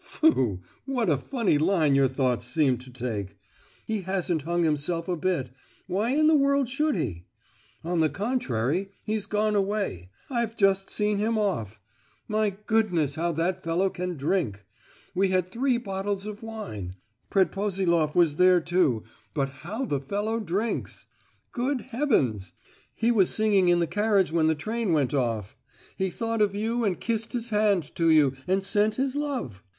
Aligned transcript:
"Tfu! 0.19 0.61
What 0.87 1.11
a 1.11 1.15
funny 1.19 1.59
line 1.59 1.93
your 1.93 2.07
thoughts 2.07 2.47
seem 2.47 2.79
to 2.79 2.89
take. 2.89 3.37
He 3.85 4.01
hasn't 4.01 4.41
hung 4.41 4.63
himself 4.63 5.07
a 5.07 5.15
bit—why 5.15 6.09
in 6.09 6.25
the 6.25 6.33
world 6.33 6.67
should 6.67 6.95
he?—on 6.95 7.99
the 7.99 8.09
contrary, 8.09 8.89
he's 9.03 9.27
gone 9.27 9.55
away. 9.55 10.09
I've 10.27 10.57
just 10.57 10.89
seen 10.89 11.19
him 11.19 11.37
off! 11.37 11.79
My 12.27 12.57
goodness, 12.65 13.13
how 13.13 13.31
that 13.33 13.61
fellow 13.63 13.91
can 13.91 14.17
drink! 14.17 14.65
We 15.13 15.27
had 15.29 15.47
three 15.47 15.77
bottles 15.77 16.25
of 16.25 16.41
wine. 16.41 16.95
Predposiloff 17.29 18.15
was 18.15 18.37
there 18.37 18.59
too—but 18.59 19.49
how 19.49 19.85
the 19.85 19.99
fellow 19.99 20.39
drinks! 20.39 21.05
Good 21.51 21.81
heavens! 21.81 22.53
he 22.95 23.11
was 23.11 23.29
singing 23.29 23.67
in 23.67 23.77
the 23.79 23.85
carriage 23.85 24.31
when 24.31 24.47
the 24.47 24.55
train 24.55 24.93
went 24.93 25.13
off! 25.13 25.55
He 25.95 26.09
thought 26.09 26.41
of 26.41 26.55
you, 26.55 26.83
and 26.83 26.99
kissed 26.99 27.33
his 27.33 27.49
hand 27.49 27.93
to 27.93 28.09
you, 28.09 28.33
and 28.47 28.63
sent 28.63 28.95
his 28.95 29.15
love. 29.15 29.61